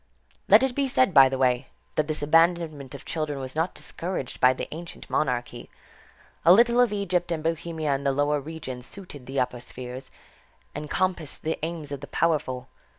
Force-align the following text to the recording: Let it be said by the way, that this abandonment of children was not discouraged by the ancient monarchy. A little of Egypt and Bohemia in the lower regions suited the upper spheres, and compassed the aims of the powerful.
Let 0.49 0.63
it 0.63 0.73
be 0.73 0.87
said 0.87 1.13
by 1.13 1.29
the 1.29 1.37
way, 1.37 1.67
that 1.93 2.07
this 2.07 2.23
abandonment 2.23 2.95
of 2.95 3.05
children 3.05 3.37
was 3.39 3.55
not 3.55 3.75
discouraged 3.75 4.39
by 4.39 4.51
the 4.51 4.67
ancient 4.71 5.07
monarchy. 5.11 5.69
A 6.43 6.51
little 6.51 6.81
of 6.81 6.91
Egypt 6.91 7.31
and 7.31 7.43
Bohemia 7.43 7.93
in 7.93 8.03
the 8.03 8.11
lower 8.11 8.41
regions 8.41 8.87
suited 8.87 9.27
the 9.27 9.39
upper 9.39 9.59
spheres, 9.59 10.09
and 10.73 10.89
compassed 10.89 11.43
the 11.43 11.59
aims 11.63 11.91
of 11.91 12.01
the 12.01 12.07
powerful. 12.07 12.67